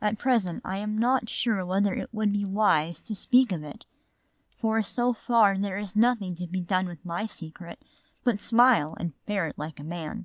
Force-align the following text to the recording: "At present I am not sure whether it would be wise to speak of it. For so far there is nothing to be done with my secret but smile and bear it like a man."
"At 0.00 0.18
present 0.18 0.62
I 0.64 0.78
am 0.78 0.96
not 0.96 1.28
sure 1.28 1.62
whether 1.62 1.92
it 1.92 2.08
would 2.10 2.32
be 2.32 2.42
wise 2.46 3.02
to 3.02 3.14
speak 3.14 3.52
of 3.52 3.62
it. 3.62 3.84
For 4.58 4.82
so 4.82 5.12
far 5.12 5.58
there 5.58 5.76
is 5.76 5.94
nothing 5.94 6.34
to 6.36 6.46
be 6.46 6.62
done 6.62 6.86
with 6.86 7.04
my 7.04 7.26
secret 7.26 7.78
but 8.24 8.40
smile 8.40 8.96
and 8.98 9.12
bear 9.26 9.46
it 9.48 9.58
like 9.58 9.78
a 9.78 9.84
man." 9.84 10.24